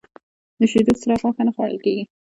[0.59, 2.03] د شیدو سره غوښه نه خوړل کېږي.